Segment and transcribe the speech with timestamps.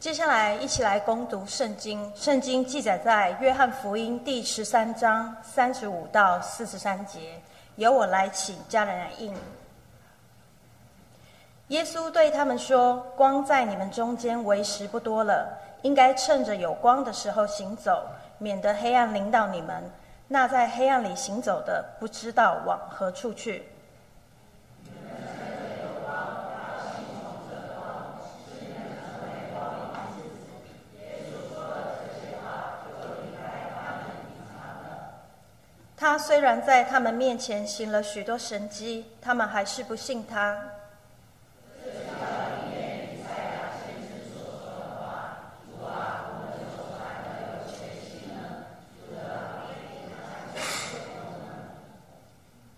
[0.00, 2.10] 接下来，一起来攻读圣经。
[2.16, 7.38] 圣经记载在约翰福音第十三章三十五到四十三节。
[7.76, 9.36] 由我来请家人来应。
[11.68, 15.46] 耶稣对他们说：“光在你们中间为时不多了，
[15.82, 18.06] 应该趁着有光的时候行走，
[18.38, 19.84] 免得黑暗临到你们。
[20.28, 23.68] 那在黑暗里行走的，不知道往何处去。”
[36.00, 40.58] 他虽然在他们面前行了许多神迹，他们还是不信他。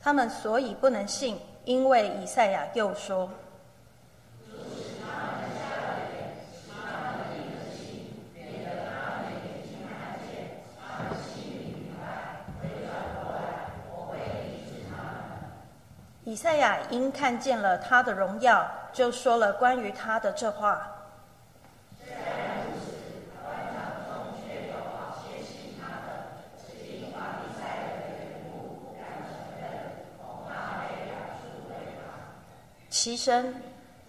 [0.01, 3.31] 他们所以不能信，因为以赛亚又说。
[16.33, 20.89] 以赛亚因看见了他的荣耀，就说了关于他的这话。
[32.89, 33.55] 其身，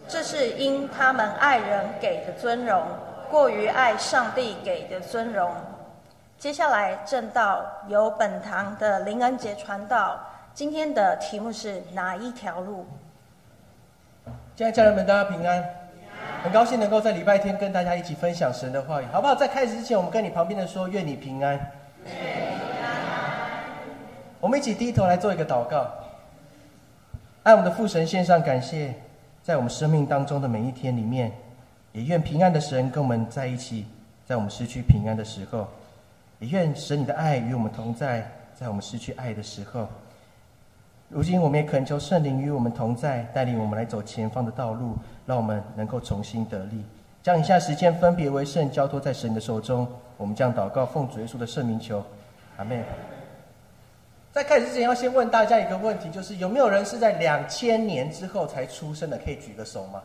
[0.08, 2.88] 这是因他们爱人给的尊荣，
[3.30, 5.54] 过于爱上帝给的尊荣。
[6.40, 10.18] 接下来正道由本堂的林恩杰传道。
[10.56, 12.86] 今天的题目是哪一条路？
[14.56, 15.68] 亲爱家人们，大家平安。
[16.44, 19.34] 很高兴能够在礼拜天跟大家一起分享神的话语，好不好？
[19.34, 21.59] 在开始之前，我们跟你旁边的说：愿你平安。
[24.40, 25.92] 我们一起低头来做一个祷告。
[27.42, 28.94] 爱我们的父神献上感谢，
[29.42, 31.31] 在我们生命当中的每一天里面，
[31.94, 33.88] 也愿平安的神跟我们在一起，
[34.24, 35.68] 在我们失去平安的时候，
[36.38, 39.88] 也愿神你的爱与我们同在，在我们失去爱的时候。
[41.13, 44.97] 如今，我们也恳求圣灵与我们同在，带领我们来走前方的道路，
[45.28, 46.84] 让我们能够重新得力。
[47.22, 49.88] 将以下时间分别为圣，交托在神的手中。
[50.18, 52.03] 我们将祷告奉主耶稣的圣名求，
[52.57, 52.84] 阿门。
[54.31, 59.16] 在开始之前，要先问大家一个问题，就是有没有人是在两千年之后才出生的？
[59.19, 60.02] 可以举个手吗？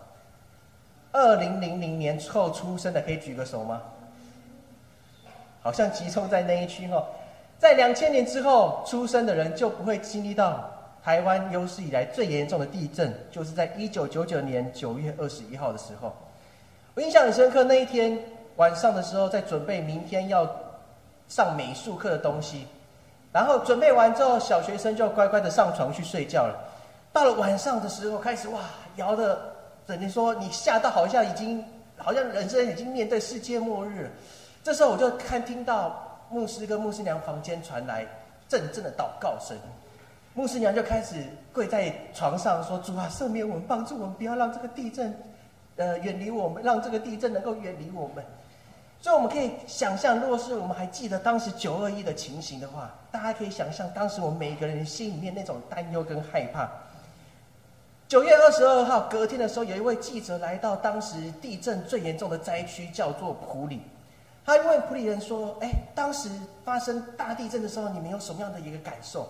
[1.12, 3.80] 二零零零年后出生的，可以举个手吗？
[5.62, 7.02] 好像集中在那一区哦，
[7.58, 10.70] 在两千年之后出生的人，就不会经历到。
[11.08, 16.14] 台湾有史以来最严重的地震，就是在一九九九年九月二十一号的时候。
[16.92, 18.18] 我印象很深刻，那一天
[18.56, 20.46] 晚上的时候，在准备明天要
[21.26, 22.66] 上美术课的东西，
[23.32, 26.54] 然后准备完之后，小学生就乖乖的上床去睡觉了。
[27.10, 28.60] 到了晚上的时候，开始哇
[28.96, 29.40] 摇的，
[29.86, 31.64] 等于说你吓到好像已经，
[31.96, 34.10] 好像人生已经面对世界末日了。
[34.62, 38.04] 这时候我就看听到牧师跟牧师娘房间传来
[38.46, 39.56] 阵阵的祷告声。
[40.38, 41.16] 牧师娘就开始
[41.52, 45.12] 跪在床上说：“主啊，赦免我们，帮助我们，不要让这个地震，
[45.74, 48.24] 呃，远离我们，让这个地震能够远离我们。”
[49.02, 56.70] 所以我们可以想象，如果是我们还记得当时九二一的情形的话，大家可以想象当时我们每一个人心里面那种担忧跟害怕。
[58.06, 63.82] 九月二十二号隔天的时候，有一位记者来到当时地震最严重的灾区，叫做普里。
[64.46, 66.30] 他问普里人说：“哎，当时
[66.64, 69.28] 发生大地震的时候，你们有什么样的一个感受？”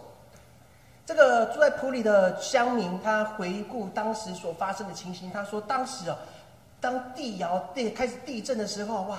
[1.08, 6.18] 这个住在普里的乡民，他回顾当时所发生的情形，他说：“当时啊，
[6.82, 9.18] 当地摇地开始地震的时候，哇，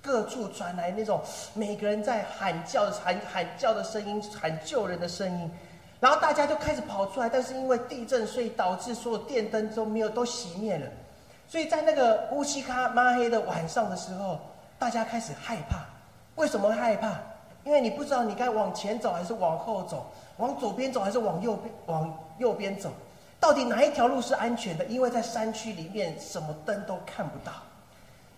[0.00, 1.20] 各处传来那种
[1.52, 5.50] 每个人在喊叫、喊喊叫的声音，喊救人的声音，
[5.98, 10.86] 然后大家就开始跑出来，但是因为地震，所以导致所有电灯都没有都熄灭了，
[11.48, 14.38] 所以在那个乌漆咖抹黑的晚上的时候，
[14.78, 15.78] 大家开始害怕。
[16.36, 17.14] 为什么害怕？
[17.64, 20.06] 因为你不知道你该往前走还是往后走。”
[20.40, 21.74] 往左边走还是往右边？
[21.84, 22.88] 往右边走，
[23.38, 24.84] 到底哪一条路是安全的？
[24.86, 27.52] 因为在山区里面，什么灯都看不到，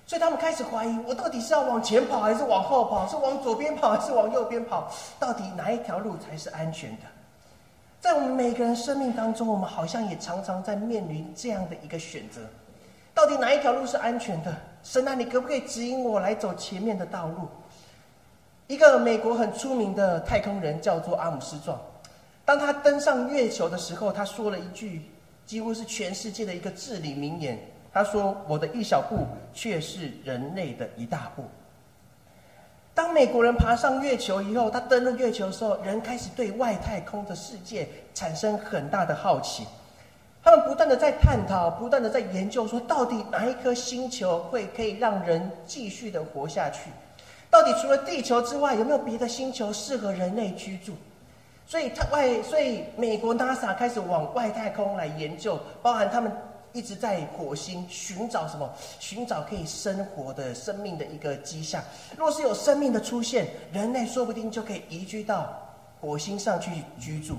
[0.04, 3.06] 所以他们开始怀疑：我到底是要往前跑还是往后跑？
[3.06, 4.90] 是往左边跑还是往右边跑？
[5.20, 7.02] 到底哪一条路才是安全的？
[8.00, 12.40] 在我们每个人生命当中，我们好像也常常在面临这样的一个选择：
[13.14, 14.52] 到底哪一条路是安全的？
[14.82, 17.46] 神啊，你可不可以指引我来走前面的道路？
[18.72, 21.78] 一个美国很出名的太空人叫做阿姆斯壮。
[22.42, 25.02] 当他登上月球的时候，他说了一句
[25.44, 27.58] 几乎是全世界的一个至理名言。
[27.92, 31.44] 他说：“我的一小步，却是人类的一大步。”
[32.94, 39.66] 当美国人爬上月球以后，他登了月球的时候，人开始对外太空的世界产生很大的好奇。
[40.42, 46.88] 他们不断的在探讨，不断的在研究，说到底哪一颗星球会可以让人继续的活下去？
[47.52, 50.94] 到底除了地球之外，有没有别的星球适合人类居住？
[51.66, 56.32] 所以，他外，所以美国 NASA 开始往外太空来研究，包含他们
[56.72, 58.72] 一直在火星寻找什么？
[58.98, 61.84] 寻找可以生活的生命的一个迹象。
[62.16, 65.54] 若是有生命的出现，人类说不定就可以移居到
[66.00, 67.36] 火星上去居住。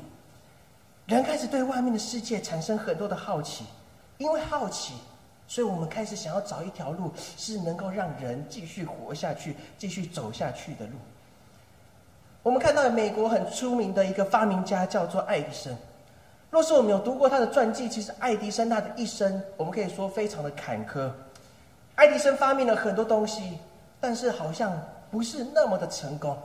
[1.07, 3.66] 人开始对外面的世界产生很多的好奇，
[4.19, 4.94] 因为好奇，
[5.54, 10.94] 所以我们开始想要找一条路，是能够让人继续活下去、继续走下去的路。
[12.42, 15.78] 我们看到美国很出名的一个发明家叫做爱迪生。
[16.50, 21.12] 若是我们有读过他的传记，其实爱迪生他的一生，我们可以说非常的坎坷。
[21.94, 23.60] 爱迪生发明了很多东西，
[24.02, 24.76] 但是好像
[25.12, 26.36] 不是那么的成功。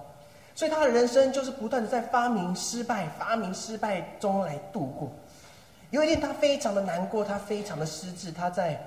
[0.54, 5.10] 所以他的人生就是不断的在发明失败、发明失败中来度过。
[5.88, 8.30] 有一天，他非常的难过，他非常的失智。
[8.30, 8.78] 他在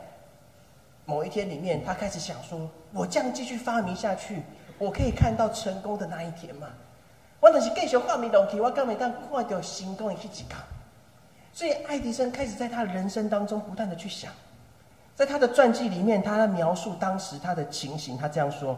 [1.05, 4.41] 某一天里面，他开始想说：“我这样继续发明下去，
[4.77, 6.67] 我可以看到成功的那一天吗？”
[7.41, 10.55] 我那是继续发明东西，我根本当看到成功的去几个。
[11.51, 14.31] 所以，爱迪生开始在他人生当中不断的去想，
[15.15, 18.77] 在他的传记里面，他在描述当时他的情形，他这样说。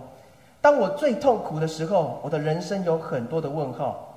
[0.62, 4.10] 当我最痛苦的时候，我的人生有很多的问号。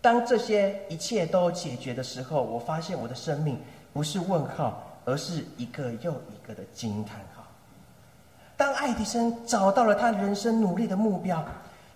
[0.00, 3.60] 当这些一切都解决的时候，我发现我的生命
[3.92, 7.44] 不是问号，而是一个又一个的惊叹号。
[8.56, 11.44] 当爱迪生找到了他人生努力的目标，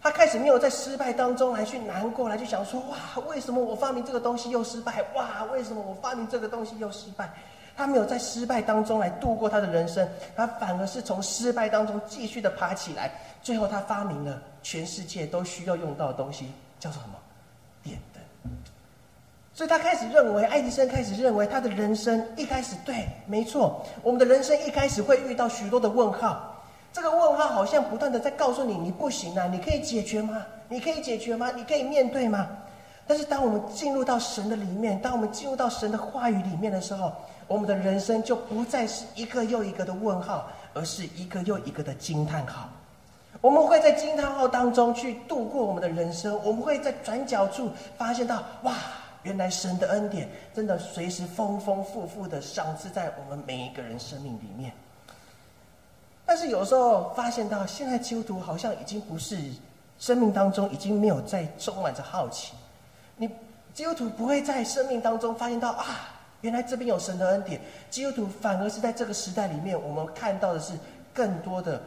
[0.01, 2.97] 他开始没有在失败当中来去难过，来去想说：哇，
[3.29, 5.05] 为什么我发明这个东西又失败？
[5.15, 7.33] 哇，为什么我发明这个东西又失败？
[7.75, 10.07] 他没有在失败当中来度过他的人生，
[10.37, 13.11] 他反而是从失败当中继续的爬起来。
[13.43, 17.15] 最后，他发明了全世界都需要用到的东西，叫做什么？
[19.55, 26.49] 所以他开始认为，爱迪生开始认为，他的人生一开始对，没错，我们的人生一开始会遇到许多的问号。
[26.93, 30.45] 这个问号好像不断的在告诉你，你不行啊，你可以解决吗？
[30.69, 31.51] 你可以解决吗？
[31.55, 32.49] 你可以面对吗？
[33.07, 37.13] 但是，当我们进入到神的里面，当我们进入到神的话语里面的时候，
[37.47, 42.69] 我们的人生就不再是一个又一个的问号，而是一个又一个的惊叹号。
[43.41, 48.75] 我们会在惊叹号当中去度过我们的人生，我们会在转角处发现到，哇，
[49.23, 54.73] 原来神的恩典真的随时丰丰富富的赏赐在我们每一个人生命里面。
[56.25, 59.39] 但是有时候发现到，现在基督徒好像已经不是
[59.99, 62.55] 生命当中已经没有再充满着好奇，
[63.17, 63.29] 你
[63.75, 65.85] 基督徒不会在生命当中发现到啊，
[66.41, 67.61] 原来这边有神的恩典。
[67.91, 70.75] 基督徒反而是在这个时代里面，我们看到的是
[71.13, 71.81] 更多的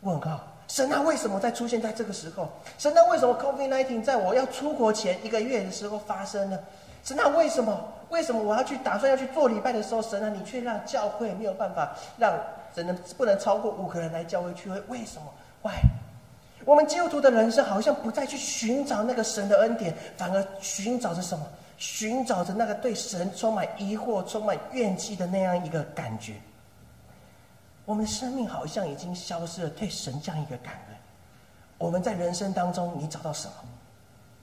[0.00, 0.40] 问号。
[0.70, 2.48] 神啊，为什么在出现在这个时候？
[2.78, 6.56] 神啊，为什么 COVID-19 在我要出国前一个月的时候发生呢？
[7.02, 7.76] 神啊，为什么？
[8.10, 12.38] 为什么我要去打算要去做礼拜的时候，神啊，你却让教会没有办法让
[12.72, 14.80] 只能不能超过五个人来教会聚会？
[14.86, 15.26] 为什么
[15.62, 15.74] ？Why？
[16.64, 21.44] 我们基督徒的人生好像不再去寻找那个神的恩典，反而寻找着什么？
[21.78, 26.34] 寻找着那个对神充满疑惑、充满怨气的那样一个感觉。
[27.84, 30.96] 我们的生命好像已经消失了对神这样一个感恩。
[31.78, 33.54] 我们在人生当中，你找到什么？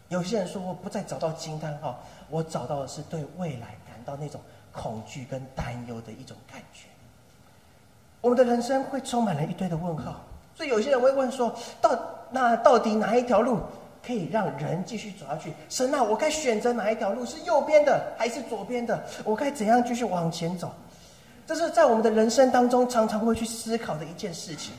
[0.09, 1.99] 有些人说我不再找到惊叹号，
[2.29, 4.41] 我找到的是对未来感到那种
[4.71, 6.87] 恐惧跟担忧的一种感觉。
[8.21, 10.21] 我们的人生会充满了一堆的问号，
[10.55, 11.99] 所以有些人会问说：到
[12.31, 13.59] 那到底哪一条路
[14.01, 15.53] 可以让人继续走下去？
[15.69, 17.25] 神啊，我该选择哪一条路？
[17.25, 19.03] 是右边的还是左边的？
[19.23, 20.73] 我该怎样继续往前走？
[21.47, 24.73] 这是在我们的人生当中常常会去思考的一件事情，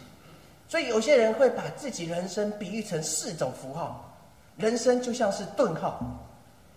[0.68, 4.14] 所以有些人会把自己人生比喻成四种符号，
[4.58, 5.98] 人生就像是顿号，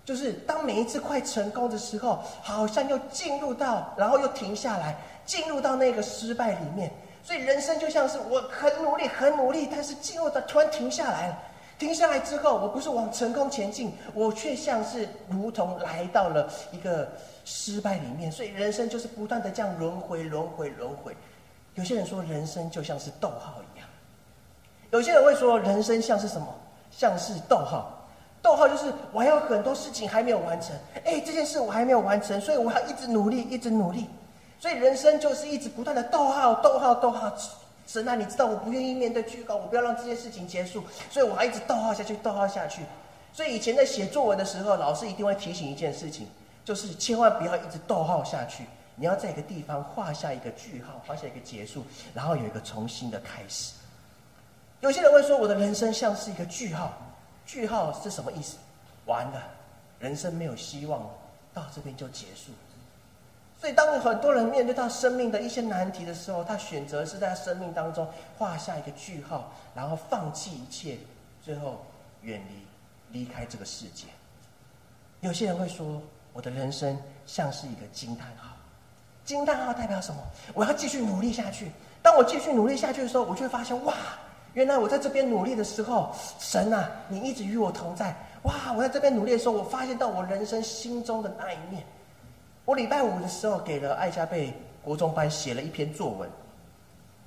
[0.05, 4.95] 就是当每一次快成功的时候，好像又进入到，然后又停下来，
[5.25, 6.89] 进入到那个失败里面，
[7.21, 11.37] 所以人生就像是我很努力，很努力，但是进入到突然停下来了，
[11.77, 17.11] 停下来之后，我不是往成功前进，我却像是如同来到了一个。
[17.53, 21.13] 失败里面，所以人生就是不断的这样轮回、轮回、轮回。
[21.75, 23.87] 有些人说人生就像是逗号一样，
[24.91, 26.47] 有些人会说人生像是什么？
[26.89, 28.07] 像是逗号。
[28.41, 30.71] 逗号就是我还有很多事情还没有完成，
[31.03, 34.07] 哎，这件事我还没有完成，所以我要一直努力，一直努力。
[34.59, 37.31] 所以人生就是一直不断的逗号、逗号、逗号。
[37.85, 42.83] 神啊，你知道我不愿意面对巨高，我不要让这件事情结束，所以我还一直逗号下去、逗号下去。
[43.33, 46.27] 所以以前在写作文的时候，老师一定会提醒一件事情。
[46.63, 48.65] 就是千万不要一直逗号下去，
[48.95, 53.73] 你要在一个地方画下一个句号，画下一个结束，然后有一个重新的开始。
[54.79, 56.93] 有些人会说，我的人生像是一个句号，
[57.45, 58.57] 句号是什么意思？
[59.05, 59.43] 完了，
[59.99, 61.09] 人生没有希望了，
[61.53, 62.51] 到这边就结束。
[63.59, 70.97] 所以，当很多人面对到生命的一些难题的时候，他选择是在生命当中画下一个句号，然后放弃一切，
[71.43, 71.85] 最后
[72.23, 74.07] 远离、离开这个世界。
[75.19, 76.01] 有些人会说
[76.33, 78.55] ：“我的人生像是一个惊叹号。”
[79.23, 80.21] 惊叹号代表什么？
[80.53, 81.71] 我要继续努力下去。
[82.01, 83.93] 当我继续努力下去的时候，我就会发现：哇，
[84.53, 88.15] 原来我在这边努力的时候，神啊，你一直与我同在。
[88.43, 91.83] 哇，我在这边努力的时候，我发现到我人生心中的那一面。
[92.65, 96.29] 我礼拜五的时候给了爱加贝国中班写了一篇作文，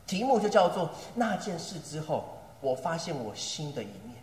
[0.06, 4.16] 题目就叫做“那件事之后，我发现我新的一面”。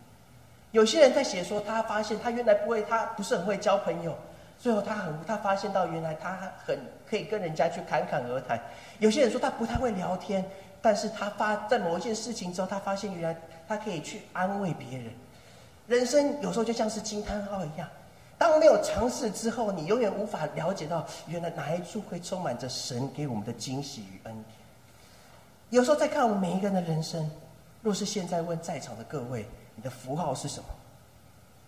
[0.72, 4.14] 有些人在写说，他发现他原来不会，他不是很会交朋友，
[4.62, 8.56] 最后他很他发现到原来他很可以跟人家去侃侃而谈。
[9.00, 10.44] 有些人说他不太会聊天，
[10.80, 15.12] 但是他发在某一件事情之后，他发现原来他可以去安慰别人。
[15.88, 17.88] 人生有时候就像是惊叹号一样。
[18.38, 24.46] 当没有尝试之后，你永远无法了解到原来哪一处会充满着神给我们的惊喜与恩典。
[25.70, 27.28] 有时候在看我们每一个人的人生，
[27.82, 30.68] 若是现在问在场的各位，你的符号是什么？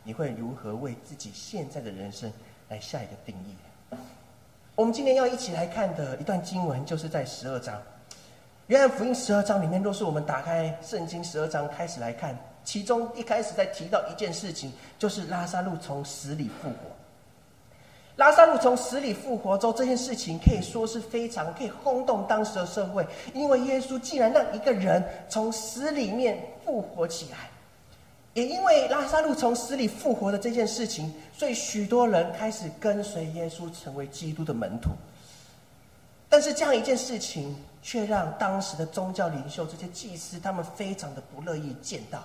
[0.04, 2.32] 你会如何为自己现在的人生
[2.74, 3.96] 来下一个定义？
[4.74, 7.80] 我们今天要一起来看的一段经文，就是在十二章。
[8.66, 12.36] 约翰福音十二章里面，若是我们打开圣经十二章开始来看。
[12.64, 16.76] 其中一开始在提到一件事情，就是拉萨路从死里复活。
[18.16, 27.50] 拉萨路从死里复活之后，这件事情可以说是非常可以轰动当时的社会，因为耶稣竟然让一个人从死里面复活起来。
[28.34, 34.90] 也因为拉萨路从死里复活的这件事情，所以许多人开始跟随耶稣，成为基督的门徒。
[36.28, 42.24] 但是这样一件事情，却让当时的宗教领袖、这些祭司，他们非常的不乐意见到。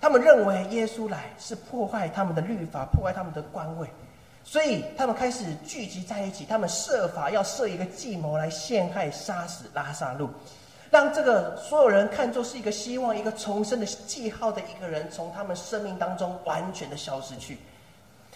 [0.00, 3.86] 他们认为耶稣来是破坏他们的律法，破坏他们的官位，
[4.44, 6.46] 所以他们开始聚集在一起。
[6.46, 10.30] 他们设法要设一个计谋来陷害、杀死拉萨路，
[10.90, 17.58] 让这个所有人看作是一个希望、一个重生的记号的一个人，从他们生命当中完全的消失去。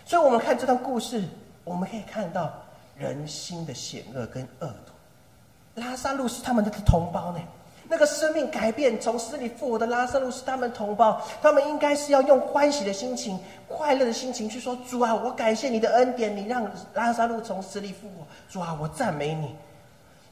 [0.05, 1.23] 所以，我们看这段故事，
[1.63, 2.53] 我们可以看到
[2.97, 5.81] 人心的险恶跟恶毒。
[5.81, 7.41] 拉萨路是他们的同胞呢。
[7.89, 13.39] 那个生命改变、从死里复活的拉萨路是他们同胞，他们应该是要用欢喜的心情、
[13.69, 18.27] 快乐的心情去说：“主啊，我感谢你的恩典，你让拉萨路从死里复活。
[18.49, 19.57] 主啊，我赞美你。”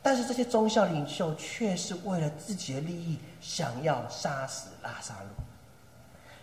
[0.09, 5.29] 但是这些宗教领袖却是为了自己的利益，想要杀死拉萨路。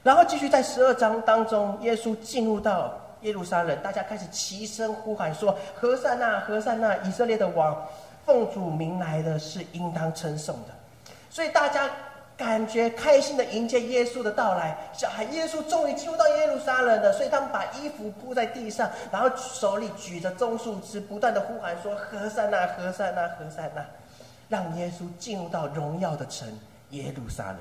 [0.04, 6.96] 然后继续在十二章当中，耶稣进入到耶路撒冷，大家开始齐声呼喊说：“何塞纳，何塞纳！
[6.98, 7.76] 以色列的王，
[8.24, 10.74] 奉主名来的是应当称颂的。”
[11.32, 11.90] 所以大家
[12.38, 17.14] 感觉开心的迎接耶稣的到来，小孩耶稣终于进入到耶路撒冷了。
[17.14, 23.86] 所以他们把衣服铺在地上，然后手里举着棕树枝，不断的呼喊说：“何塞纳，何塞纳，何塞纳！”
[24.50, 26.48] 让耶稣进入到荣耀的城
[26.90, 27.58] 耶路撒冷。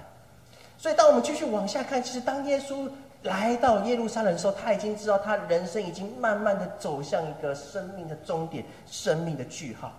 [0.77, 2.91] 所以当我们继续往下看，其实当耶稣
[3.23, 9.93] 来到耶路撒冷的时候，他已经知道他人生已经慢慢的走向一个生命的终点，生命的句号。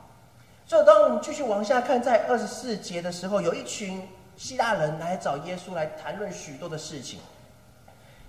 [0.67, 7.19] 所以，当我们继续往下看，在二十四节的时候，有一群希腊人来找耶稣来谈论许多的事情。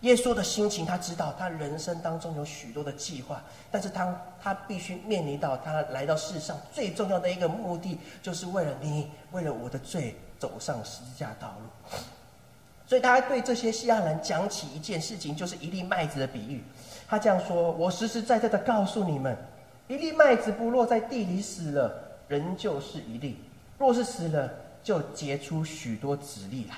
[0.03, 11.99] 耶稣的心情，他知道他人生当中有许多的计划，但是他他必须面临到他来到世上最重要的一个目的，就是为了你，为了我的罪走上十字架道路。
[12.87, 16.63] 所以，他对这些希腊人讲起一件事情，就是一粒麦子的比喻。
[17.09, 19.37] 他这样说：“我实实在在的告诉你们，
[19.89, 23.39] 一粒麦子不落在地里死了。”仍旧是一粒，
[23.79, 24.53] 若是死了，
[24.87, 26.77] 就结出许多子粒来。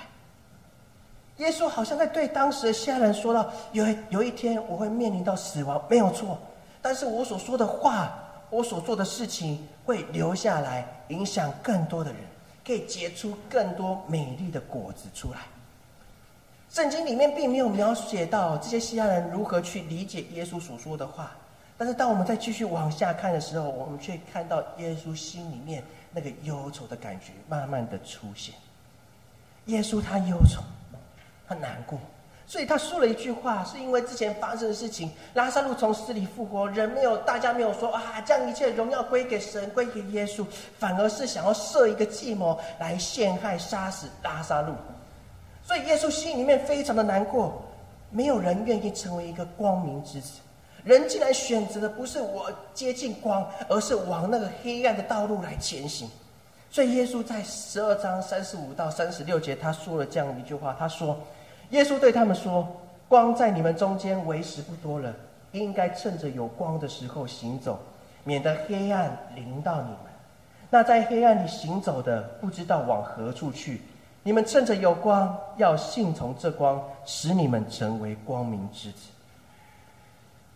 [1.44, 6.38] 耶稣好像在对当时的下人说道：“有有一天我会面临到死亡，没有错。
[6.80, 12.20] 但是我所说的话，我所做的事情，会留下来，影响更多的人，
[12.64, 15.40] 可以结出更多美丽的果子出来。”
[16.72, 21.32] 圣经里面并没有描写到这些希腊人如何去理解耶稣所说的话。
[21.76, 28.54] 但是，当我们再继续往下看的时候，我们却看到耶稣心里面那个忧愁的感觉慢慢的出现。
[29.66, 30.62] 耶稣他忧愁，
[31.46, 31.98] 他难过，
[32.46, 40.46] 所以他说了一句话，是因为之前发生的事情，拉萨路从死里复活，人没有，大家没有说啊，将一切荣耀归给神，归给耶稣，
[40.78, 44.72] 反而是想要设一个计谋来陷害、杀死拉萨路。
[45.62, 47.62] 所以耶稣心里面非常的难过，
[48.10, 50.40] 没有人愿意成为一个光明之子。
[50.84, 56.08] 人竟然选择的不是我接近光，而是往那个黑暗的道路来前行。
[56.70, 61.18] 所以耶稣在十二章三十五到三十六节，他说了这样一句话：“他说，
[61.70, 62.66] 耶稣对他们说，
[63.08, 65.14] 光在你们中间为时不多了，
[65.52, 67.78] 应该趁着有光的时候行走，
[68.22, 69.98] 免得黑暗临到你们。
[70.70, 73.80] 那在黑暗里行走的，不知道往何处去。
[74.22, 79.08] 你们趁着有光，要信从这光，使你们成为光明之子。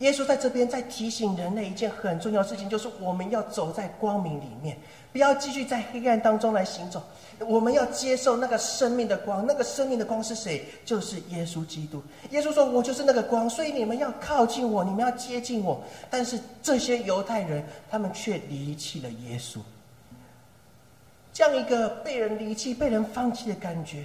[0.02, 4.76] 耶稣在这边在提醒人类一件很重要的事情，就是我们要走在光明里面，
[5.12, 7.00] 不要继续在黑暗当中来行走。
[7.38, 10.64] 我们要接受那个生命的光，那个生命的光是谁？
[10.84, 12.02] 就是耶稣基督。
[12.30, 15.80] 耶稣说：“我就是那个光，所以你们要靠近我，你们要接近我。”
[16.10, 19.60] 但是这些犹太人，他们却离弃了耶稣。
[21.32, 24.04] 这样一个被人离弃、被人放弃的感觉，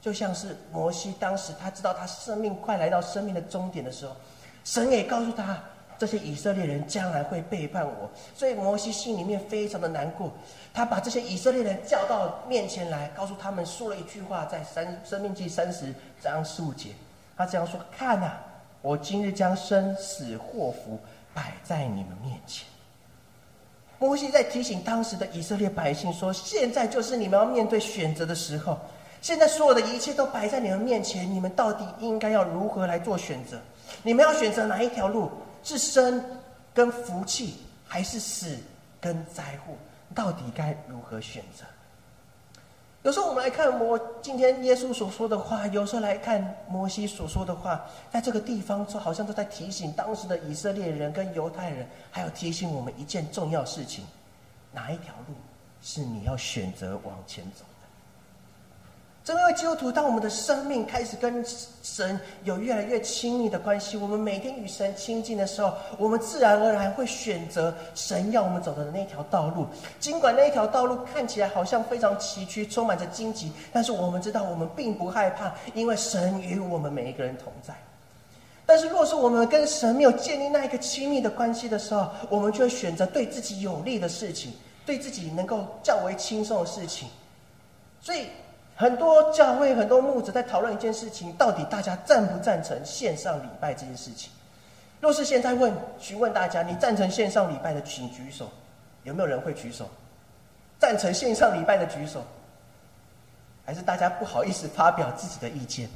[0.00, 4.14] 就像是摩西当时他知道他生命快来到生命的终点的时候。
[4.68, 5.58] 神也告诉他，
[5.98, 10.30] 这些以色列人将来会背叛我，所以摩西心里面非常的难过。
[10.74, 16.90] 他把这些以色列人叫到面前来，告诉他们说了一句话，在三生命记三十章十五节，
[17.34, 18.30] 他这样说：“看呐，
[18.82, 21.00] 我今日将生死祸福
[21.32, 22.68] 摆在你们面前。”
[23.98, 28.78] 摩西在提醒当时的以色列百姓说：“现在就是你们要面对选择的时候，
[29.22, 33.58] 现在所有的一切都摆在你们面前，你们到底应该要如何来做选择？”
[34.02, 35.30] 你们要选择哪一条路？
[35.62, 36.24] 是生
[36.72, 38.56] 跟福气，还是死
[39.00, 39.74] 跟灾祸？
[40.14, 41.64] 到底该如何选择？
[43.02, 54.04] 有时候我们来看摩今天耶稣所说的话，有时候来看摩西所说的话，在这个地方就好像都在提醒当时的以色列人跟犹太人，还有提醒我们一件重要事情：
[54.72, 55.34] 哪一条路
[55.80, 57.64] 是你要选择往前走？
[59.28, 61.44] 正因为基督徒，当我们的生命开始跟
[61.82, 69.66] 神有越来越亲密的关系，我们每天与神亲近的时候，我们自然而然会选择神要我们走的那条道路。
[70.00, 77.74] 尽管那一条道路看起来好像非常崎岖，充满着荆棘，但是我们知道我们并不害怕，因为神与我们每一个人同在。
[78.64, 84.54] 但是，若是我们跟神没有建立那一个亲密的关系的时候，我们就会选择对自己有利的事情，
[84.86, 87.10] 对自己能够较为轻松的事情，
[88.00, 88.28] 所以。
[88.78, 94.30] 很多教会、很多牧者在讨论一件事情：到底大家赞不赞成线上礼拜这件事情？
[95.00, 98.48] 若是现在问、询问大家，你赞成线上礼拜的，请举手。
[99.02, 99.88] 有没有人会举手？
[100.78, 102.22] 赞成线上礼拜的举手。
[103.66, 105.90] 还是大家不好意思发表自己的意见？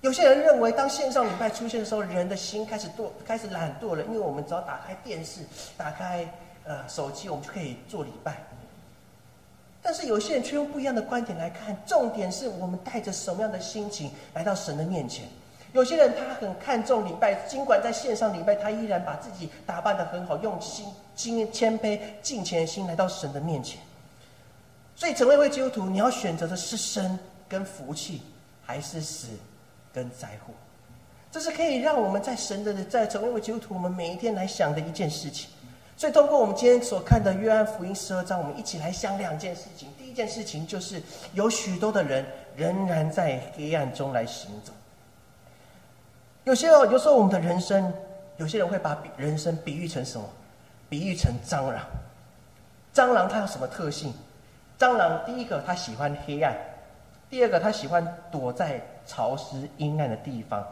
[0.00, 5.42] 有些人认为，当线上礼拜出现的时候，人的心开始惰、开始懒惰了，因为我们只要打开电视、
[5.76, 6.26] 打开
[6.64, 8.38] 呃手机，我们就可以做礼拜。
[9.82, 15.24] 但是有些人却用不一样的观点来看，重点是我们带着什么样的心情来到神的面前。
[15.72, 23.80] 有些人他很看重礼拜，尽管在线上礼拜，他依然把自己打扮的很好，用心、心谦卑、敬虔的心来到神的面前。
[24.94, 27.18] 所以，成为一位基督徒，你要选择的是生
[27.48, 28.22] 跟福气，
[28.64, 29.28] 还是死
[29.92, 30.52] 跟灾祸？
[31.32, 35.48] 这是可以让我们在神的在成为一位基督徒，我们每一天来想的一件事情。
[36.02, 39.88] 所以，通过我们今天所看的约翰福音十二章，我们一起来想两件事情。
[39.96, 41.00] 第一件事情就是，
[41.32, 44.72] 有许多的人仍然在黑暗中来行走。
[46.42, 47.94] 有些哦，有时候我们的人生，
[48.36, 50.28] 有些人会把人生比喻成什么？
[50.88, 51.86] 比喻成蟑螂。
[52.92, 54.12] 蟑螂它有什么特性？
[54.76, 56.52] 蟑螂第一个，它喜欢黑暗；
[57.30, 60.64] 第二个，它喜欢躲在潮湿阴暗的地方；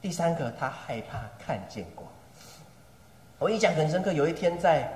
[0.00, 2.08] 第三个，它害怕看见光。
[3.40, 4.86] 我印象很深刻，有一天在，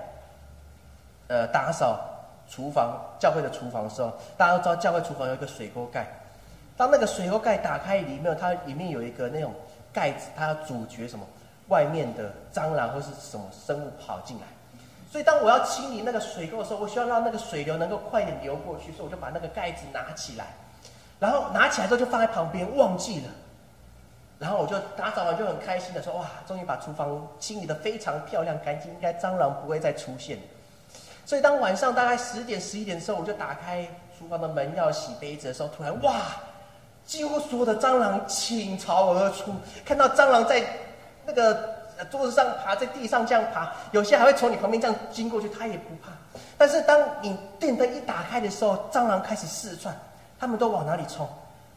[1.28, 1.98] 呃，打扫
[2.46, 6.07] 厨房教会的厨房的时候，大家都知道教会厨房有一个水沟盖。
[6.76, 9.54] 当那个水沟盖打开，里面它里面有一个那种
[9.94, 11.24] 盖子，它要阻绝什么
[11.68, 14.42] 外面的蟑螂或是什么生物跑进来。
[15.11, 20.48] 所以当我要清理那个水沟的时候，我需要让那个水流能够快点流过去，所以我就把那个盖子拿起来，
[21.18, 23.30] 然后拿起来之后就放在旁边，忘记了。
[24.44, 30.38] 然后我就打扫完就很开心的说：“哇，终于把厨房清理的非常漂亮干净，应该蟑螂不会再出现。”
[31.24, 36.16] 所以当晚上大概十点十一点的时候，我就打开厨房的门要洗杯子的时候，突然哇，
[37.07, 39.50] 几乎所有的蟑螂倾巢而出，
[39.83, 40.62] 看到蟑螂在
[41.24, 41.74] 那个
[42.11, 46.12] 桌子上爬，在地上这样爬，有些还会从你旁边这样经过去，它也不怕。
[46.59, 49.96] 但是当你电灯一打开的时候，蟑螂开始四窜，
[50.38, 51.26] 他们都往哪里冲？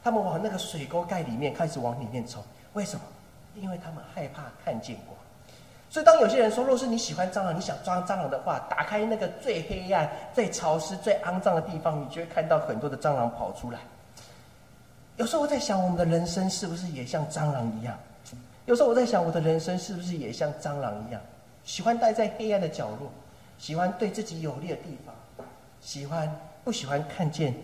[0.03, 2.43] 他们往那个水沟盖里面开始往里面冲。
[2.77, 3.01] 为什么？
[3.55, 5.17] 因为他们害怕看见光，
[5.89, 13.79] 所以当有些人说，若是你喜欢蟑螂，你想抓蟑螂的话，打开那个最黑暗、最潮湿、最肮脏的地方，你就会看到很多的蟑螂跑出来。
[15.15, 17.97] 有时候我在想，我们的人生是不是也像蟑螂一样？
[18.67, 21.19] 有时候我在想，我的人生是不是也像蟑螂一样，
[21.63, 23.11] 喜欢待在黑暗的角落，
[23.57, 25.15] 喜欢对自己有利的地方，
[25.81, 26.31] 喜欢
[26.63, 27.55] 不喜欢看见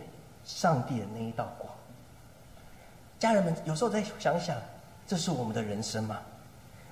[0.44, 1.72] 上帝的那一道光？
[3.20, 4.58] 家人们，有时候再想想。
[5.08, 6.20] 这是我们的人生吗？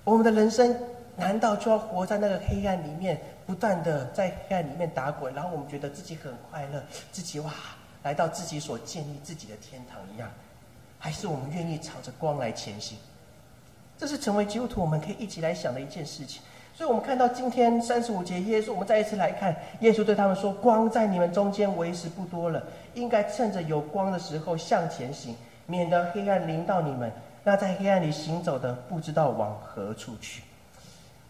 [0.04, 0.76] 我们的人生
[1.16, 7.52] 难道就要活在那个黑暗里面，不断的在黑暗里面打滚，然后我们觉得自己很快乐，自己哇，
[8.04, 10.30] 来到自己所建立自己的天堂一样？
[10.98, 12.98] 还是我们愿意朝着光来前行？
[13.98, 16.42] 这是成为基督徒我们可以一起来想的一件事情。
[16.74, 25.36] 所以，我们看到今天三十五节，耶稣，我们再一次来看，耶稣对他们说：“光在你们中间为时不多了，应该趁着有光的时候向前行，
[25.68, 27.12] 免得黑暗临到你们。
[27.44, 30.44] 那在黑暗里行走的，不知道往何处去。”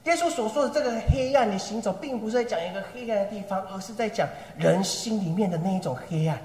[0.05, 6.37] 耶稣所说的这个黑暗里行走，并不是在讲一个黑暗的地方，而是在讲人心里面的那一种黑暗。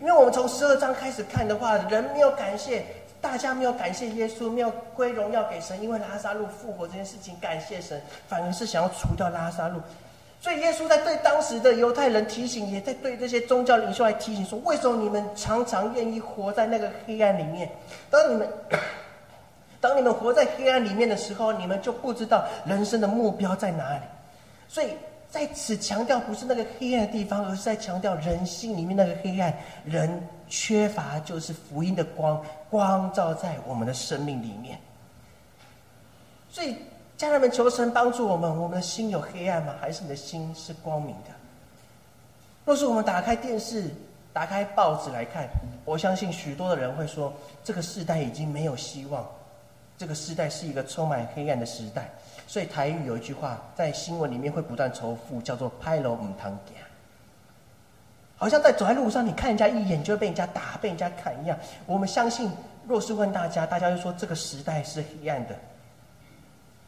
[0.00, 2.84] 因为我们从十二章开始看的话，人没有感谢。
[3.22, 9.78] 大家没有感谢耶稣，没有归荣耀给神，因为拉萨路复活这件事情感谢神，反而是想要除掉拉萨路。
[10.40, 17.70] 所以耶稣在对当时的犹太人提醒，也在对这些宗教领袖来提醒说：为什么你们常常愿意活在那个黑暗里面？
[18.08, 18.48] 当你们
[19.80, 24.02] 当你们活在黑暗里面的时候，你们就不知道人生的目标在哪里。
[24.68, 24.90] 所以
[25.30, 29.52] 在此强调不是那个黑暗的地方，而是在强调人心里面那个黑暗
[29.84, 30.22] 人。
[30.52, 34.76] 缺乏就是福音的光，光照在我们的生命里面。
[36.50, 36.74] 所以，
[37.16, 38.50] 家人们，求神帮助我们。
[38.60, 39.76] 我们的心有黑暗吗？
[39.80, 41.30] 还是你的心是光明的？
[42.64, 43.94] 若是我们打开电视、
[44.32, 45.48] 打开报纸来看，
[45.84, 49.24] 我相信许多的人会说，这个时代已经没有希望，
[50.00, 52.08] 这个时代是一个充满黑暗的时代。
[52.46, 56.74] 所以，台语有一句话在新闻里面会不断重复，叫做“拍楼唔堂行”。
[58.34, 61.58] 好像在走在路上，你看人家一眼就会被人家打、被人家砍一样。
[61.84, 62.50] 我们相信，
[62.88, 65.54] 若是问大家，大家就说这个时代是黑暗的。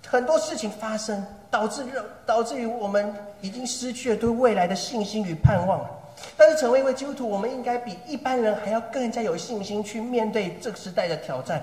[0.07, 1.85] 很多事情发生，导致
[2.25, 5.87] 导致于我们已经失去了对未来的信心与盼望。
[6.35, 11.63] 但是，成为一位基督徒，我们应该比一般人还要更加有信心去面对这个时代的挑战。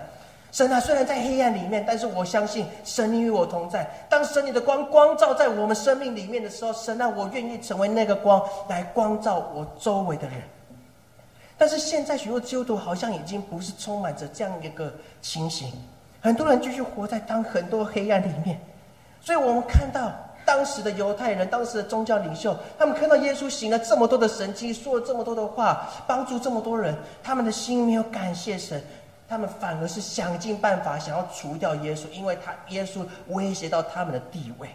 [0.52, 3.88] 神啊，虽然在黑暗里面，但是我相信神你与我同在。
[4.10, 10.42] 当神你的光光照在我们生命里面的时候，神啊，我愿意成为那个光，来光照我周围的人。
[11.58, 15.72] 但是现在许多基督徒好像已经不是充满着这样一个情形，
[16.22, 18.60] 很多人继续活在当很多黑暗里面。
[19.22, 20.12] 所以我们看到
[20.46, 28.82] 当时的犹太人，当时的宗教领袖，他们看到耶稣行了这么多的神迹，说了这么多的话，帮助这么多人，他们的心没有感谢神。
[29.30, 34.68] 他们反而是想尽办法想要除掉耶稣，因为他耶稣威胁到他们的地位。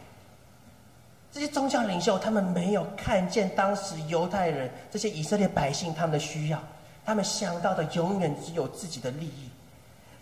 [1.33, 6.63] 这些宗教领袖他们没有看见当时犹太人这些以色列百姓他们的需要，
[7.05, 9.51] 他们想到的永远只有自己的利益。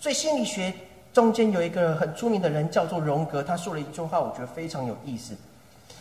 [0.01, 0.73] 所以心理学
[1.13, 5.37] 中间有一个很出名的人叫做荣格，他说了一句话，我觉得非常有意思。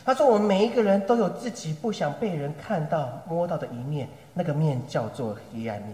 [0.04, 5.94] 他说：“我们每一个人都有自己不想被人看到、摸到的一面，那个面叫做黑暗面。”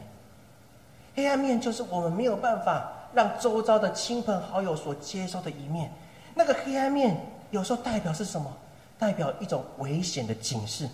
[1.17, 5.91] 黑暗面就是我们没有办法让周遭的亲朋好友所接受的一面。
[6.35, 7.17] 那个黑暗面
[7.49, 8.55] 有时候代表是什么？
[8.99, 10.87] 代表一种危险的警示。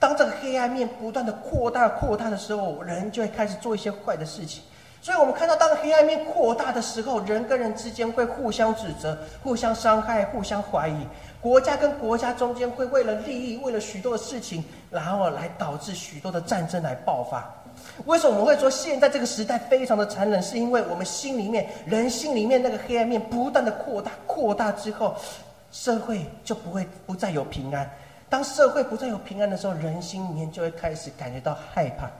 [0.00, 4.64] 当这个黑暗面不断的扩大、扩大的时候，人就会开始做一些坏的事情。
[5.00, 11.06] 所以我们看到，当黑暗面扩大的时候，人跟人之间会互相指责、互相伤害、互相怀疑。
[11.40, 17.48] 国家跟国家中间会为了利益、为了许多的事情，然后来导致许多的战争来爆发。
[18.06, 20.42] 为什么我们会说现在这个时代非常的残忍？
[20.42, 25.14] 是因为我们心里面人心里面那个黑暗面不断的扩大，扩大之后，
[25.70, 27.88] 社会就不会不再有平安。
[28.28, 32.10] 当社会不再有平安的时候，人心里面就会开始感觉到害怕。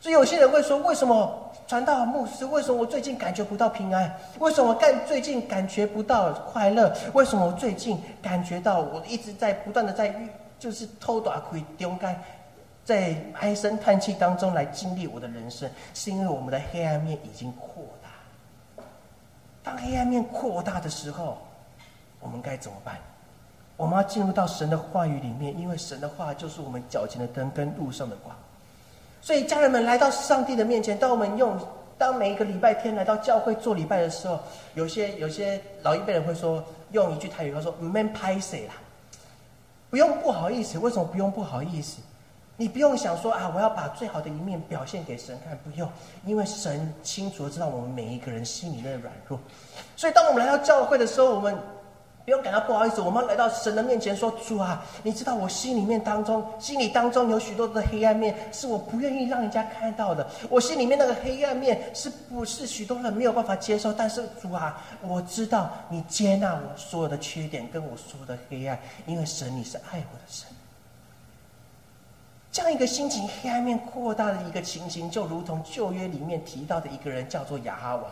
[0.00, 2.44] 所以有些人会说：为什么传道牧师？
[2.44, 4.14] 为什么我最近感觉不到平安？
[4.38, 6.94] 为什么干最近感觉不到快乐？
[7.14, 10.14] 为什么我最近感觉到我一直在不断的在
[10.58, 12.14] 就是偷打亏丢干？
[12.88, 18.82] 在唉声叹气当中来经历我的人生，是因为我们的黑暗面已经扩大。
[19.62, 21.36] 当黑暗面扩大的时候，
[22.18, 22.96] 我们该怎么办？
[23.76, 28.34] 我们要进入到神的话语里面，因为神的话就是我们脚前的灯跟路上的光。
[29.20, 31.60] 所以，家人们来到上帝的面前，当我们用
[31.98, 34.40] 当每一个礼拜天来到教会做礼拜的时候，
[34.72, 38.72] 有些有些老一辈人会说，用一句台语他说：“唔免拍谁啦，
[39.90, 40.78] 不用不好意思。
[40.78, 42.00] 为什么不用不好意思？”
[42.60, 45.88] 你不用想说啊，我要把最好的一面表现给神看，不用，
[46.26, 49.38] 因为神清楚的知道我们每一个人心里面的软弱，
[49.96, 51.56] 所以当我们来到教会的时候，我们
[52.24, 60.26] 不用感到不好意思，我们要来到神的面前说：主啊，你知道我心里面当中，心里当中有许多的黑暗面，是我不愿意让人家看到的。
[60.50, 63.92] 我心里面那个黑暗面，是不是许多人没有办法接受？
[63.92, 70.48] 但是主啊，我知道你接纳我所有的缺点跟我所有的黑暗，因为神你是爱我的神。
[72.58, 78.04] 这样一个心情黑暗面扩大的一个情形，就如同旧约里面提到的一个人，叫做亚哈王。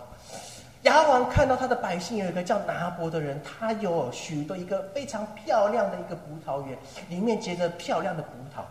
[0.83, 6.79] 亚哈王看到他的百姓有一个叫拿伯的人，他有许多一个非常漂亮的一个葡萄园，
[7.09, 8.63] 里面结着漂亮的葡萄。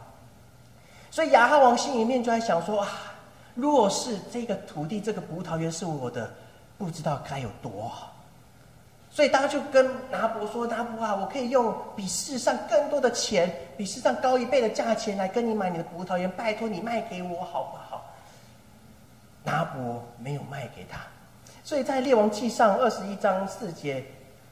[1.12, 2.88] 所以亚哈王心里面就在想说啊，
[3.54, 6.34] 若是这个土地、这个葡萄园是我的，
[6.78, 8.15] 不知道该有多好。
[9.16, 18.14] 所以大家就跟拿伯说：“拿伯啊，我可以用比世上更多的钱，比世上高一倍的价钱来跟你买你的葡萄园，拜托你卖给我好不好？”
[19.42, 21.00] 拿伯没有卖给他，
[21.64, 24.04] 所以在列王记上二十一章四节。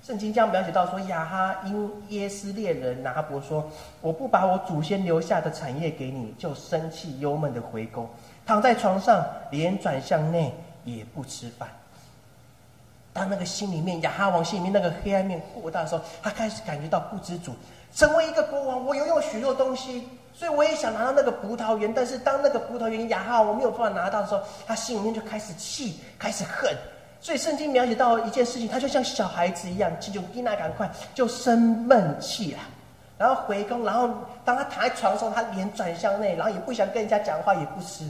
[0.01, 8.07] 圣经将描写到说，亚哈因耶斯列人拿伯说：“我不把我祖先留下的产业给你，就生气忧闷的回宫，
[8.45, 10.53] 躺在床上，连转向内，
[10.85, 11.67] 也不吃饭。”
[13.13, 17.53] 当那个心里面亚哈王心里面那个黑暗面扩大的时候，他开始感觉到不知足。
[17.95, 21.93] 成为一个国王，我拥有许多东西，所以我也想拿到那个葡萄园。
[21.93, 26.75] 但是当那个葡萄园亚哈我没有办法拿到的时候，他心里面就开始气，开始恨。
[27.21, 32.59] 所以圣经描写到一件事情，他就像小孩子一样，就伊娜赶快就生闷气了，
[33.17, 34.09] 然后回宫，然后
[34.43, 38.09] 当他躺在床上，他脸转向内，然后也不想跟人家讲话，也不吃。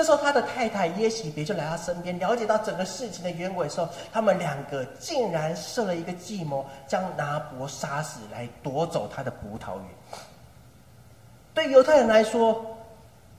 [0.00, 9.84] 这时候他的太太耶喜别就来他身边，了解到整个事情的原委的时候，他们两个竟然设了一个计谋，将拿伯杀死，来夺走他的葡萄园。
[11.52, 12.78] 对犹太人来说。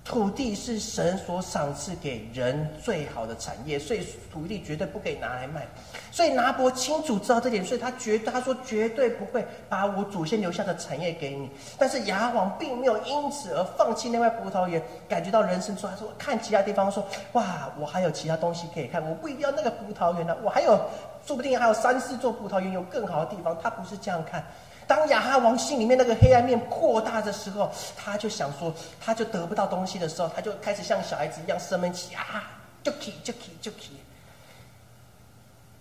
[0.03, 5.67] 土地是神所赏赐给人最好的产业，所以土地绝对不可以拿来卖。
[6.11, 11.49] 所以拿伯清楚知道这点，所以他绝他说绝对不会把我祖先留下的产业给你。
[11.77, 20.81] 但是牙王并没有因此而放弃那块葡萄园，感觉到人生说他说看其他地方说哇，我还有其他东西可以看，我不一定要那个葡萄园呢，我还有
[21.25, 23.55] 说不定还有三四座葡萄园有更好的地方。
[23.61, 24.43] 他不是这样看。
[24.91, 33.91] 当亚哈王心里面那个黑暗面扩大的时候，他就想说，他就得不到东西的时候，他就开始像小孩子一样生闷气啊，就气就气就气。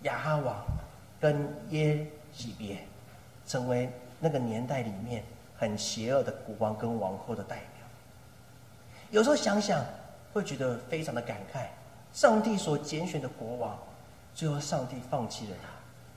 [0.03, 0.65] 亚哈王
[1.21, 2.79] 跟耶喜别
[3.49, 5.25] 成为那个年代里面
[5.59, 7.67] 很邪恶的国王跟王后的代表。
[9.11, 9.85] 有时候想想，
[10.33, 11.67] 会觉得非常的感慨：
[12.13, 13.77] 上帝所拣选的国王，
[14.37, 15.69] 最后上帝放弃了他，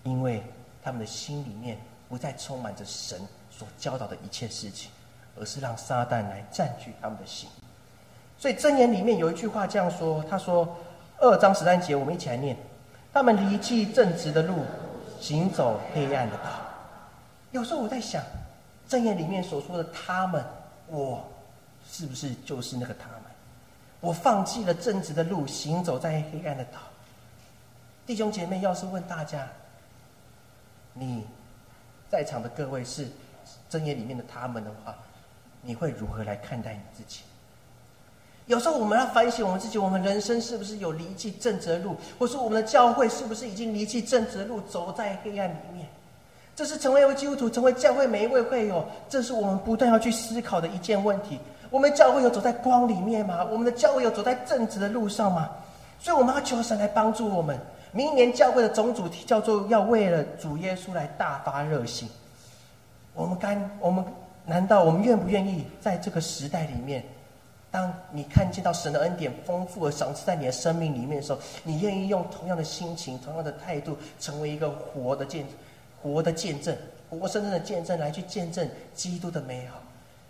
[0.08, 0.44] 因为
[0.84, 1.76] 他们的心里面。
[2.14, 4.92] 不再充满着神所教导的一切事情，
[5.36, 7.50] 而是让撒旦来占据他们的心。
[8.38, 10.78] 所以箴言里面有一句话这样说：“他说，
[11.18, 12.56] 二章十三节，我们一起来念：
[13.12, 14.64] 他们离弃正直的路，
[15.20, 16.52] 行走黑暗的道。”
[17.50, 18.24] 有时候我在想，
[18.88, 20.46] 箴言里面所说的他们，
[20.86, 21.28] 我
[21.90, 23.24] 是不是就是那个他们？
[24.02, 26.78] 我放弃了正直的路，行走在黑暗的道。
[28.06, 29.48] 弟兄姐妹，要是问大家，
[30.94, 31.26] 你？
[32.14, 33.08] 在场的各位是
[33.68, 34.96] 真言里面的他们的话，
[35.64, 37.22] 你会如何来看待你自己？
[38.46, 45.88] 有时候我们要反省我们自己，我们人生是不是有离弃正直的路，或是我们的教会是不是已经离弃正直的路，走在黑暗里面？
[46.56, 51.40] 这是成为一位基督徒，成为教会每一位会友，这是我们不断要去思考的一件问题。
[51.72, 53.44] 我们教会有走在光里面吗？
[53.44, 55.50] 我们的教会有走在正直的路上吗？
[56.00, 57.60] 所以我们要求神来帮助我们。
[57.94, 62.10] 明年教会的总主题叫做“要为了主耶稣来大发热心”。
[63.14, 64.04] 我们该，我们
[64.46, 67.06] 难道我们愿不愿意在这个时代里面，
[67.70, 75.46] 当你看见到神的恩典丰富而赏赐在你的生命里面的时候，你愿意用同样的心情、同样的态度，成为一个活的见、
[76.02, 76.76] 活的见证、
[77.12, 79.80] 活生生的见证，来去见证基督的美好？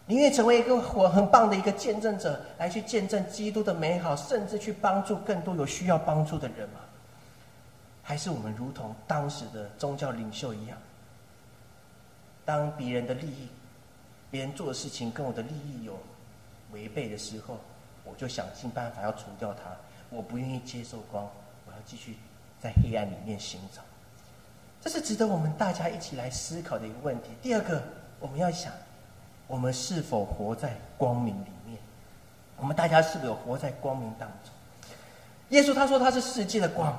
[0.05, 6.81] 你愿意成为一个活很棒的一个见证者，来去见证基督的美好，甚至去帮助更多有需要帮助的人吗？
[8.03, 10.77] 还是我们如同当时的宗教领袖一样，
[12.43, 13.47] 当别人的利益、
[14.29, 15.97] 别人做的事情跟我的利益有
[16.73, 17.57] 违背的时候，
[18.03, 19.71] 我就想尽办法要除掉它。
[20.09, 21.23] 我不愿意接受光，
[21.65, 22.17] 我要继续
[22.61, 23.81] 在黑暗里面行走。
[24.81, 27.29] 这是值得我们大家一起来思考的一个问题。
[27.41, 27.81] 第二个，
[28.19, 28.73] 我们要想，
[29.47, 31.79] 我们是否活在光明里面？
[32.57, 34.51] 我们大家是否有活在光明当中？
[35.49, 36.93] 耶稣他说他是世界的光。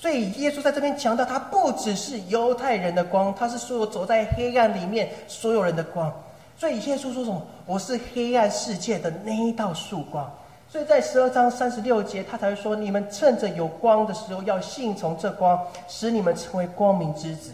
[0.00, 6.12] 所以耶稣在这边强调，他不只是犹太人的光，他是所有走在黑暗里面所有人的光。
[6.56, 7.42] 所以耶稣说什么？
[7.66, 10.32] 我是黑暗世界的那一道曙光。
[10.68, 17.50] 所以在十二章三十六节，他才会说：你们趁着有光的时候，要信从这光，使你们成为光明之子。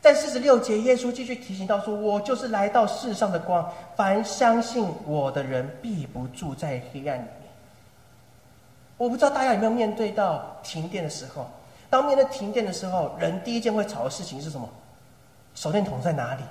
[0.00, 7.50] 在四十六节，耶稣继续提醒到说：我就是来到世上的光，凡相信我的人，必不住在黑暗里面。
[8.96, 11.46] 我不知道大家有没有面对到停电的时候。
[11.92, 14.66] 当面对停电的时候，人第一件会吵的事情是什么？
[15.54, 16.42] 手电筒在哪里？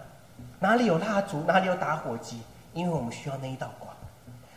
[0.60, 1.42] 哪里有蜡烛？
[1.48, 2.44] 哪里有打火机？
[2.76, 3.92] 因为我们需要那一道光。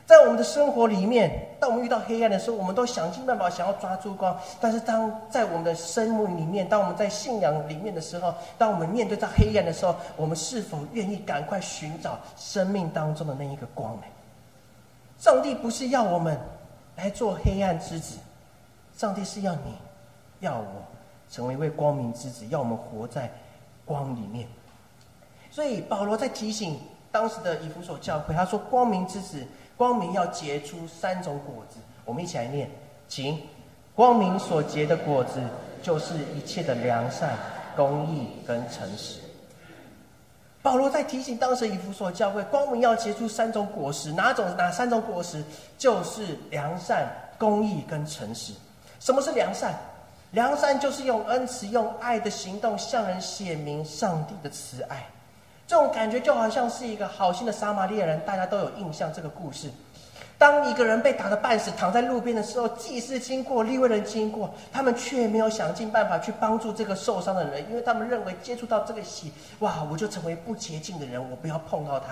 [0.04, 4.38] 在我们的生活里面，当我们遇到黑暗的时候，我们都想尽办法想要抓住光。
[4.60, 14.02] 但是，当在我们的生命里面，当我们在信仰里面的时候，当我们面对这黑暗的时候，我们是否愿意赶快寻找生命当中的那一个光呢？
[15.18, 16.38] 上帝不是要我们
[16.96, 18.18] 来做黑暗之子，
[18.94, 19.74] 上帝是要你，
[20.44, 20.84] 要我
[21.28, 23.28] 成为一位光明之子，要我们活在
[23.84, 24.46] 光里面。
[25.50, 26.78] 所以，保罗在提醒
[27.10, 29.44] 当时的以弗所教会，他说：“光明之子。”
[29.76, 32.70] 光明要结出三种果子，我们一起来念，
[33.08, 33.40] 请。
[33.92, 35.40] 光明所结的果子，
[35.82, 37.36] 就是一切的良善、
[37.74, 39.18] 公义跟诚实。
[40.62, 45.44] 保罗在提醒当时以弗所教会，光明要结出三种果实，哪种哪三种果实？
[45.76, 48.52] 就是良善、公义跟诚实。
[49.00, 49.74] 什么是良善？
[50.34, 55.06] 良善就是用恩慈、用爱的行动向人显明上帝的慈爱。
[55.64, 59.70] 这种感觉就好像是一个好心的撒玛利亚人，大家都有印象这个故事。
[60.36, 69.28] 当一个人被打得半死，躺在路边的时候，祭司经过，利未人经过，他们却没有想尽办法去帮助这个受伤的人，因为他们认为接触到这个血，
[69.60, 72.06] 哇，我就成为不洁净的人，我不要碰到他。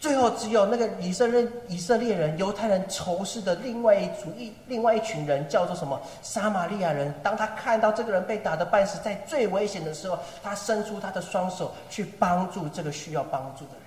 [0.00, 6.00] 最后，只有那个以色列以色列人、犹太人仇视的另外一组一另外一群人，叫做什么？
[6.22, 7.12] 撒玛利亚人。
[7.20, 13.82] 当他看到这个人被打的半死，在最危险的时候，他伸出他的双手去帮助这个需要帮助的人。